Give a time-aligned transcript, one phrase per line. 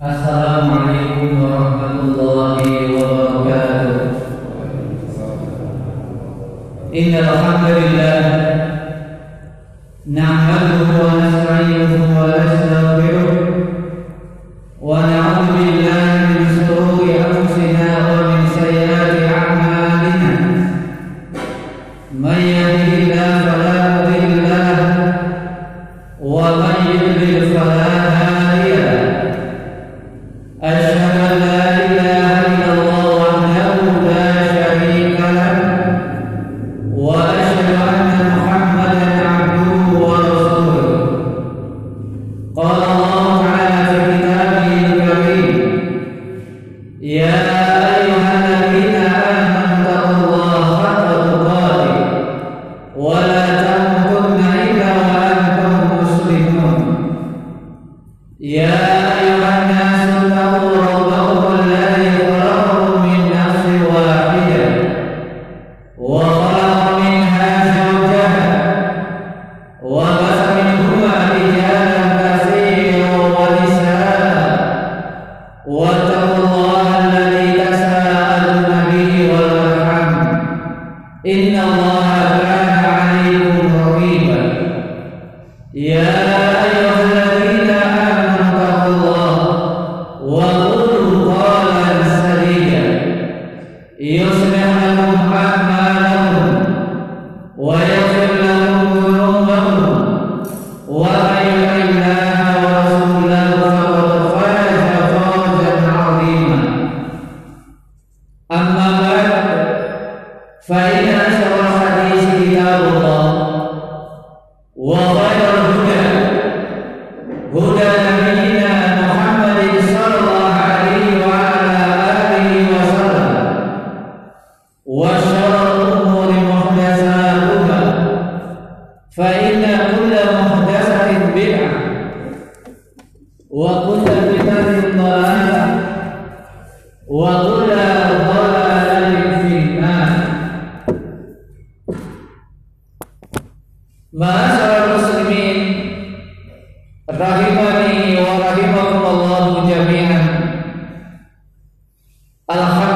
[0.00, 4.16] Assalamualaikum warahmatullahi wabarakatuh.
[6.88, 7.89] Innal hamdalillah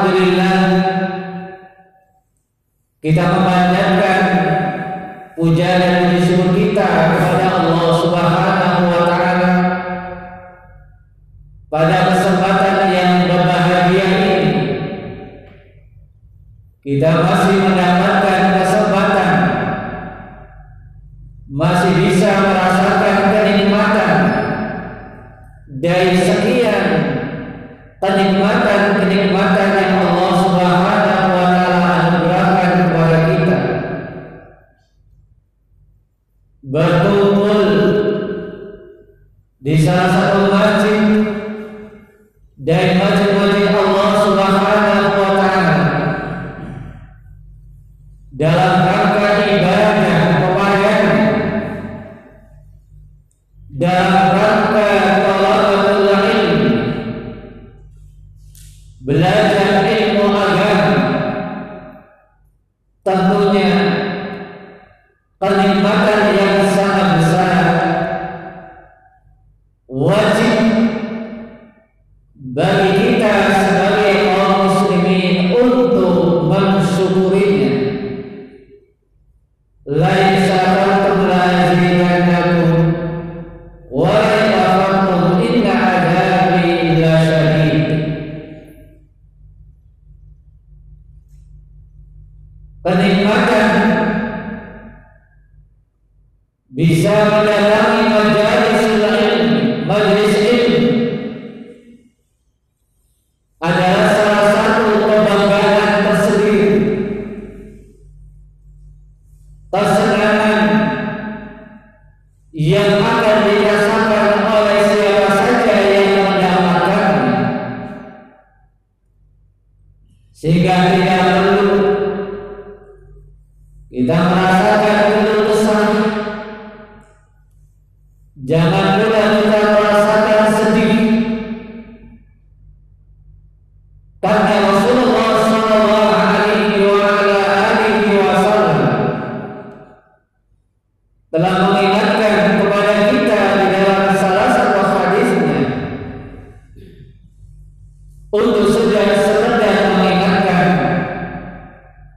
[0.05, 0.61] Alhamdulillah.
[3.01, 4.21] Kita memanjatkan
[5.33, 5.94] puja dan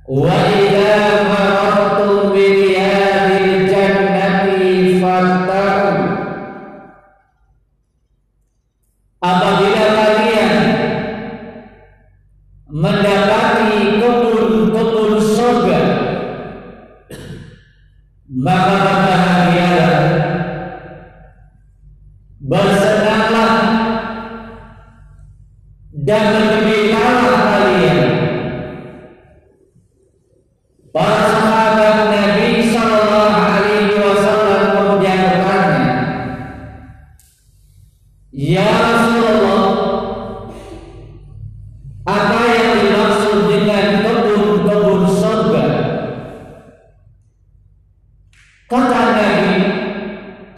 [0.07, 0.56] Wa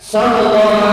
[0.09, 0.88] Sallallahu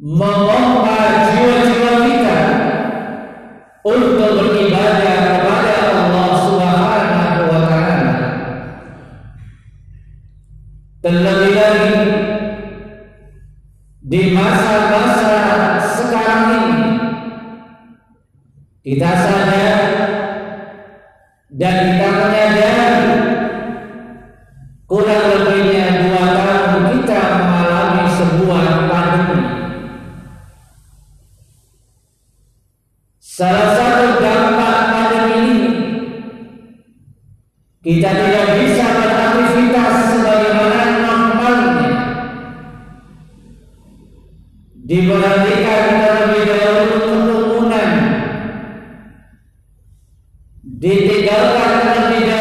[0.00, 0.97] memompa
[50.68, 52.37] Ditinggalkan terlebih dahulu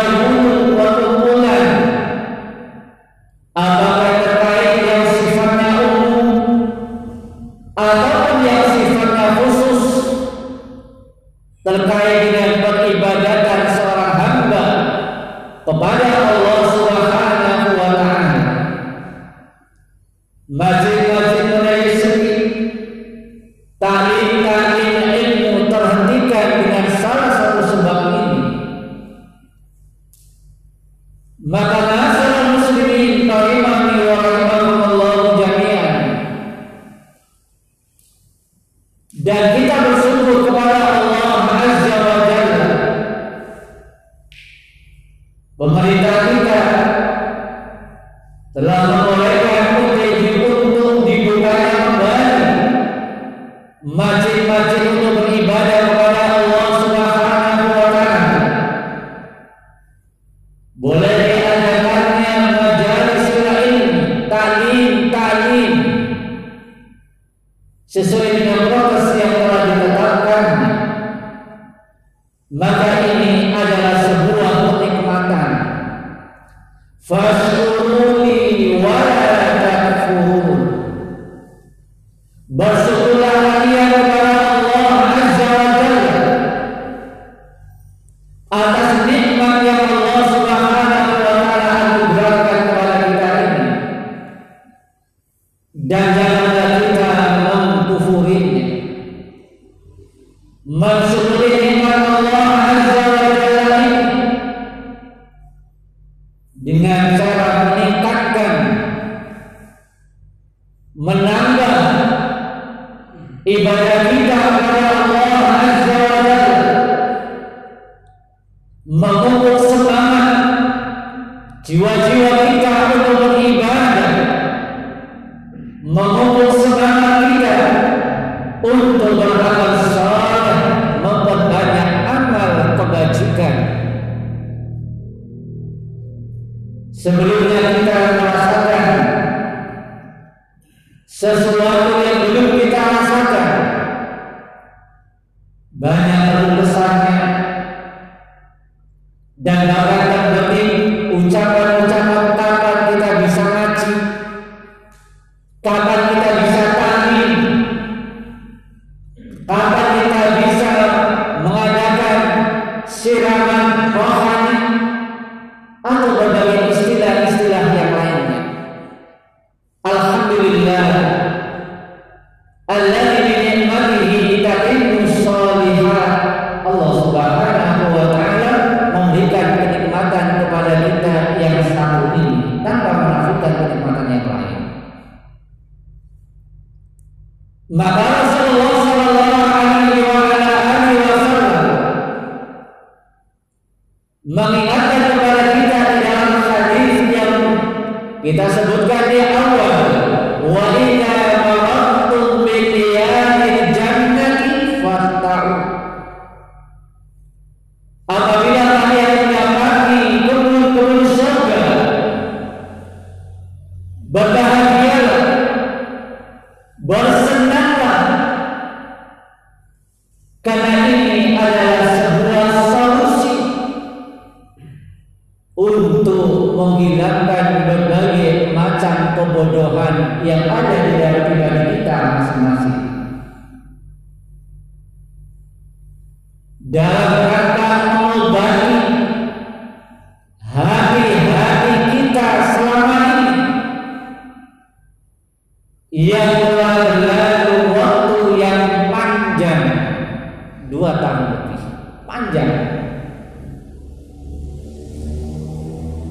[100.67, 104.06] Mensyukuri nikmat Allah Azza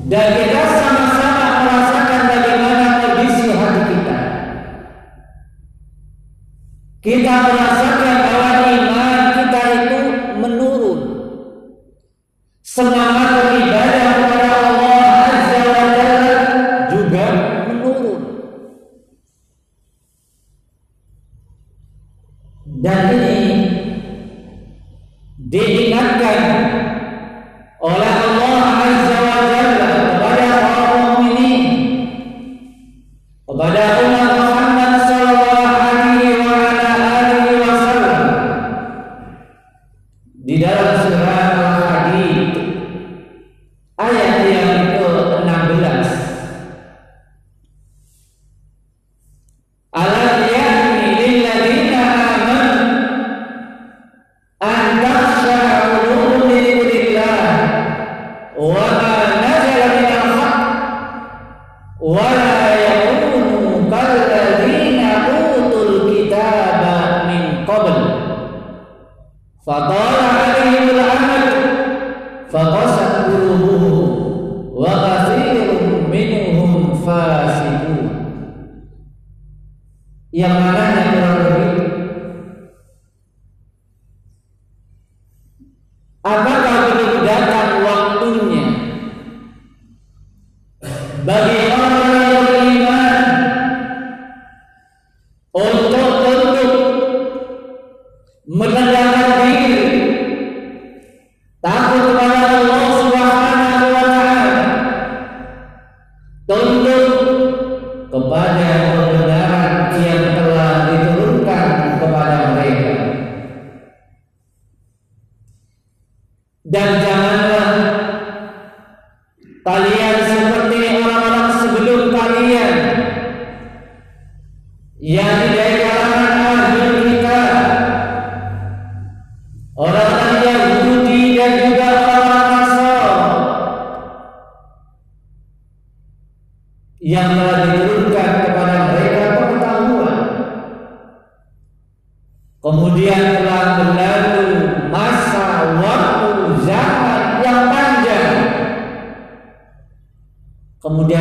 [0.06, 0.85] dan kita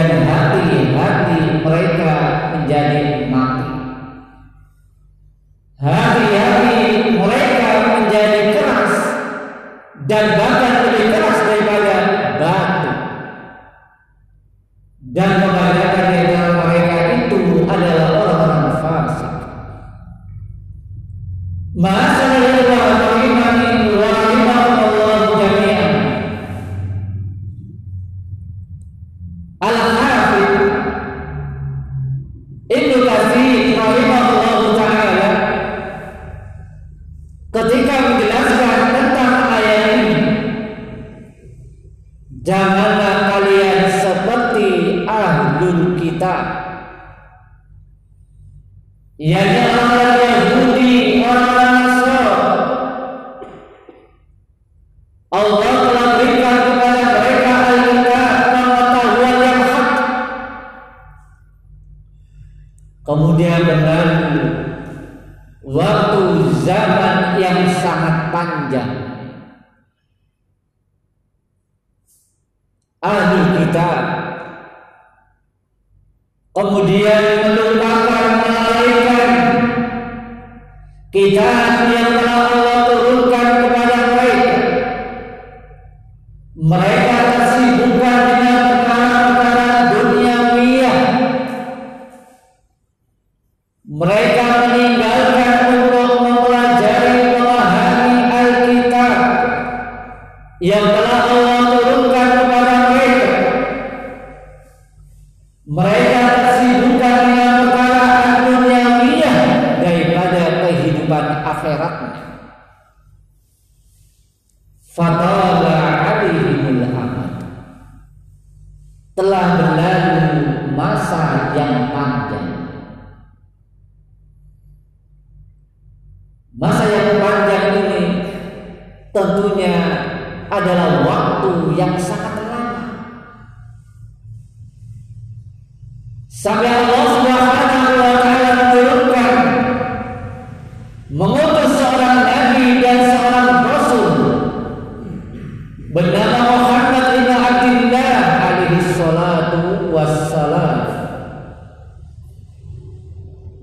[0.05, 2.13] kemudian hati-hati mereka
[2.53, 3.64] menjadi mati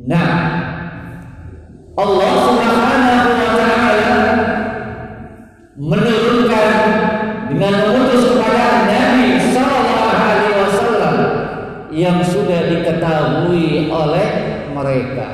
[0.02, 0.34] Nah,
[1.94, 4.18] Allah Subhanahu wa taala
[5.78, 6.70] menurunkan
[7.46, 11.16] dengan mengutus kepada Nabi sallallahu alaihi wasallam
[11.94, 14.28] yang sudah diketahui oleh
[14.74, 15.31] mereka.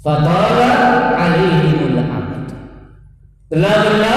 [0.00, 2.48] Fatara alaihimul abd.
[3.52, 4.09] Telah berlaku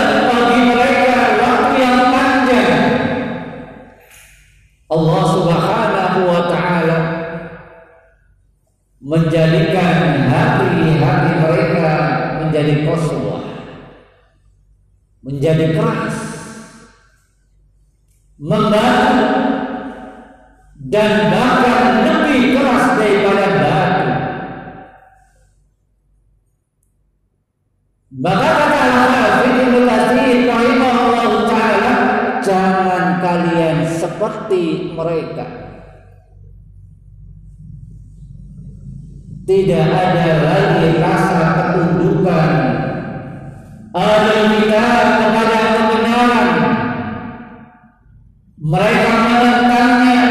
[48.64, 50.28] mereka menentangnya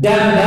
[0.00, 0.39] dan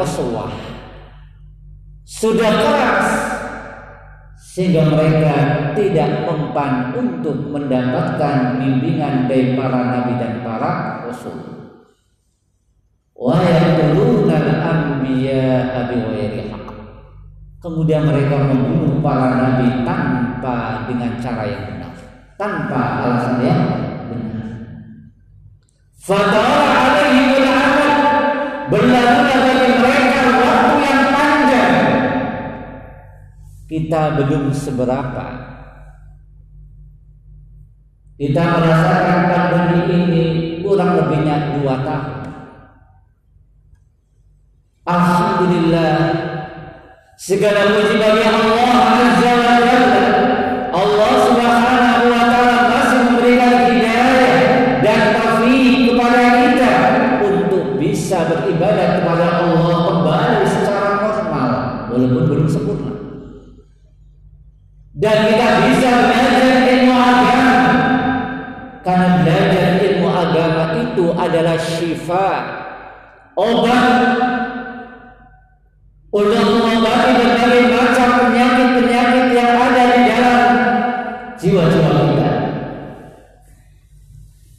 [0.00, 0.48] Rasulullah
[2.08, 3.08] sudah keras
[4.40, 5.34] sehingga mereka
[5.78, 11.38] tidak mempan untuk mendapatkan bimbingan dari para nabi dan para rasul.
[17.60, 21.92] Kemudian mereka membunuh para nabi tanpa dengan cara yang benar,
[22.40, 23.62] tanpa alasan yang
[24.08, 24.48] benar.
[26.00, 27.19] Fatara
[28.70, 31.74] berlalunya dari mereka waktu yang panjang.
[33.66, 35.26] Kita belum seberapa?
[38.20, 40.24] Kita merasakan pandemi ini
[40.60, 42.20] kurang lebihnya dua tahun.
[44.84, 45.94] Alhamdulillah
[47.16, 49.89] segala puji bagi Allah Azza wa Jalla.
[71.60, 72.28] Syifa
[73.36, 73.96] obat
[76.10, 80.42] untuk mengobati berbagai macam penyakit-penyakit yang ada di dalam
[81.38, 82.32] jiwa-jiwa kita.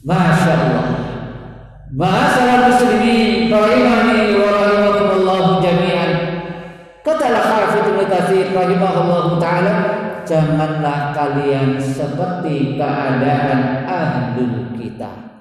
[0.02, 0.88] Masya Allah.
[1.92, 6.10] Masalah muslimin rahimani wa rahimakumullah jami'an.
[7.04, 9.74] Katalah Hafidh Ibnu Katsir rahimahullah taala,
[10.24, 15.31] janganlah kalian seperti keadaan ahlul kita.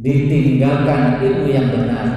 [0.00, 2.08] Ditinggalkan ilmu yang benar.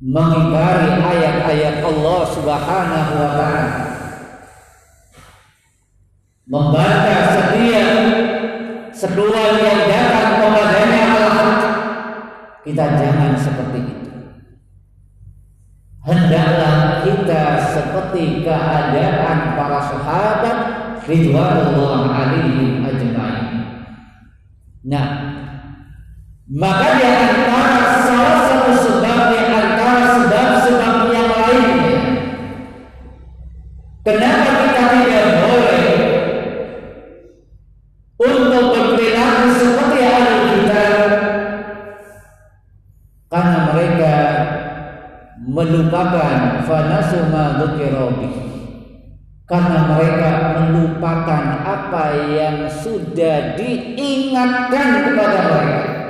[0.00, 3.64] Mengingkari ayat-ayat Allah Subhanahu wa taala.
[6.44, 7.92] Membantah setiap
[8.94, 11.50] seruan yang datang kepadanya Allah
[12.62, 14.10] kita jangan seperti itu
[16.06, 17.42] hendaklah kita
[17.74, 20.58] seperti keadaan para sahabat
[21.10, 23.58] ridwanullah alaihim ajma'in
[24.86, 25.33] nah
[26.44, 31.96] maka di antara salah satu sebab di antara sebab-sebab yang lainnya
[34.04, 35.88] kenapa kita tidak boleh
[38.20, 40.88] untuk berperilaku seperti ahli kita
[43.32, 44.16] karena mereka
[45.48, 47.56] melupakan fanasu ma
[49.44, 50.30] karena mereka
[50.60, 52.04] melupakan apa
[52.36, 56.03] yang sudah diingatkan kepada mereka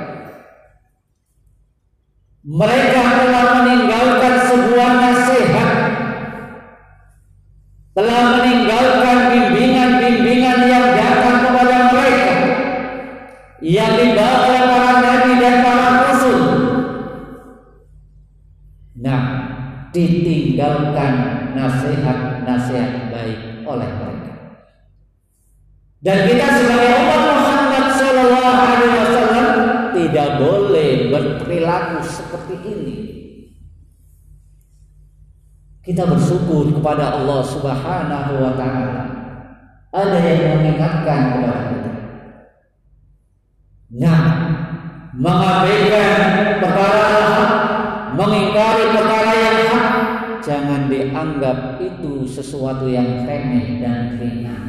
[2.45, 5.73] mereka telah meninggalkan sebuah nasihat.
[7.97, 8.21] Telah
[32.63, 32.97] ini
[35.85, 39.03] kita bersyukur kepada Allah Subhanahu wa taala.
[39.93, 41.93] Ada yang mengingatkan kepada kita.
[43.95, 44.21] Nah,
[45.13, 46.19] mengabaikan
[46.57, 47.05] perkara
[48.17, 49.93] mengingkari perkara yang hak,
[50.41, 54.63] jangan dianggap itu sesuatu yang remeh dan ringan.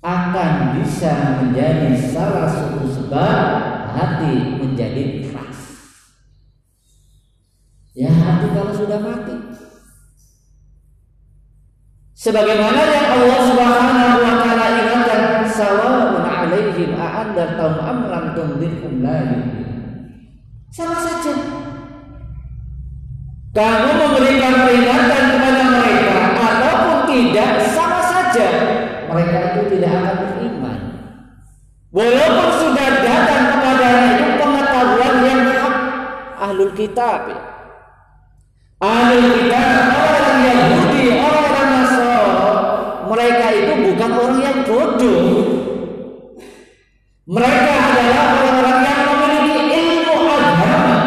[0.00, 3.38] Akan bisa menjadi salah satu sebab
[3.92, 5.35] hati menjadi.
[7.96, 9.32] Ya hati kalau sudah mati.
[12.12, 19.16] Sebagaimana yang Allah Subhanahu wa taala ingatkan sawa'un 'alaihim a'andartahum am lam tundirhum la
[20.68, 21.40] Sama saja.
[23.56, 28.48] Kamu memberikan peringatan kepada mereka ataupun tidak sama saja.
[29.08, 30.78] Mereka itu tidak akan beriman.
[31.96, 35.76] Walaupun sudah datang kepada itu pengetahuan yang hak
[36.44, 37.32] ahlul kitab.
[37.32, 37.55] Ya.
[38.76, 45.24] Ahlul kitab orang Yahudi, orang Nasrani, mereka itu bukan orang yang bodoh.
[47.24, 50.98] Mereka adalah orang-orang yang memiliki ilmu agama.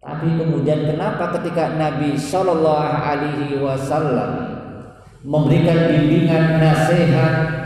[0.00, 4.30] Tapi kemudian kenapa ketika Nabi Shallallahu Alaihi Wasallam
[5.20, 7.61] memberikan bimbingan nasihat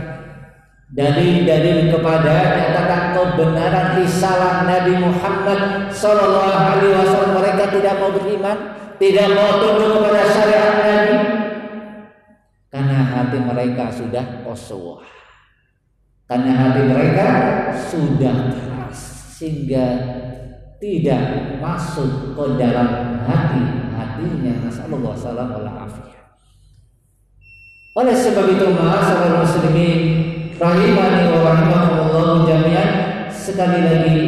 [0.94, 2.34] dalil-dalil kepada
[2.70, 7.32] tentang kebenaran risalah Nabi Muhammad Sallallahu Alaihi Wasallam.
[7.42, 8.56] Mereka tidak mau beriman,
[9.02, 11.16] tidak mau tunduk kepada syariat Nabi
[12.66, 15.00] karena hati mereka sudah kosong,
[16.28, 17.28] karena hati mereka
[17.88, 18.98] sudah keras
[19.32, 19.84] sehingga
[20.76, 23.64] tidak masuk ke dalam hati
[23.96, 26.14] hatinya Nasallallahu Alaihi
[27.96, 30.25] Oleh sebab itu, masalah muslimin
[30.56, 32.90] rahimani wa rahimakumullah jami'an
[33.28, 34.20] sekali lagi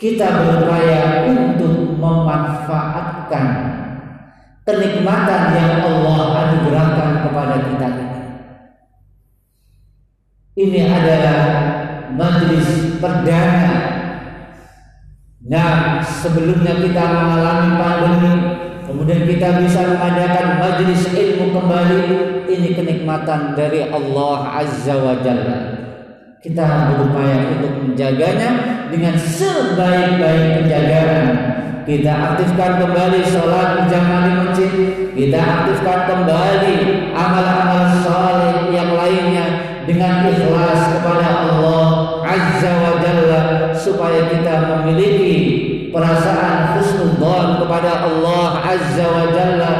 [0.00, 3.46] kita berupaya untuk memanfaatkan
[4.64, 8.20] kenikmatan yang Allah anugerahkan kepada kita ini.
[10.60, 11.40] Ini adalah
[12.16, 13.72] majlis perdana.
[15.50, 18.34] Nah, sebelumnya kita mengalami pandemi,
[18.90, 22.02] kemudian kita bisa mengadakan majlis ilmu kembali.
[22.50, 25.58] Ini kenikmatan dari Allah Azza wa Jalla.
[26.42, 28.50] Kita berupaya untuk menjaganya
[28.90, 31.26] dengan sebaik-baik penjagaan.
[31.86, 34.72] Kita aktifkan kembali sholat berjamaah di masjid.
[35.14, 36.74] Kita aktifkan kembali
[37.14, 37.79] amal-amal
[48.70, 49.72] Azza wa Jalla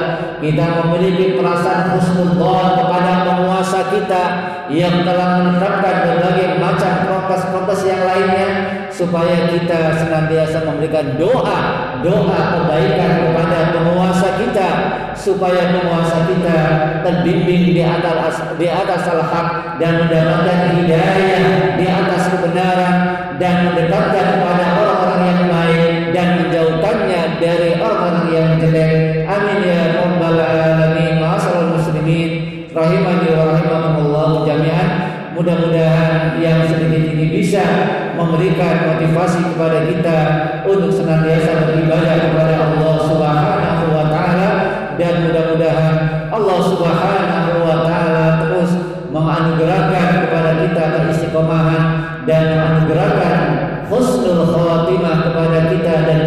[0.43, 4.23] kita memiliki perasaan husnudon kepada penguasa kita
[4.67, 8.49] yang telah menetapkan berbagai macam prokes-prokes yang lainnya
[8.91, 11.59] supaya kita senantiasa memberikan doa
[12.03, 14.69] doa kebaikan kepada penguasa kita
[15.15, 16.59] supaya penguasa kita
[17.07, 22.95] terbimbing di atas di atas al-haq dan mendapatkan hidayah di atas kebenaran
[23.39, 24.70] dan mendekatkan kepada
[30.01, 34.91] rabbal alamin ma'asal muslimin rahimani wa rahimakumullah jami'an.
[35.37, 37.65] Mudah-mudahan yang sedikit ini bisa
[38.19, 40.19] memberikan motivasi kepada kita
[40.69, 44.51] untuk senantiasa beribadah kepada Allah Subhanahu wa taala.
[45.01, 45.95] Dan mudah-mudahan
[46.29, 48.71] Allah Subhanahu wa taala terus
[49.11, 51.83] menganugerahkan kepada kita keistiqomahan
[52.29, 53.39] dan menganugerahkan
[53.91, 56.19] husnul khawatimah kepada kita dan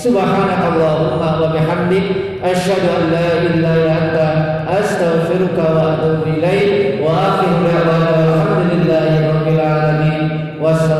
[0.00, 4.28] subhanakallahumma wa bihamdik asyhadu an la ilaha illa anta
[4.80, 10.22] astaghfiruka wa atubu ilaik wa akhiru da'wana alhamdulillahi rabbil alamin.
[10.56, 10.99] Wassalamu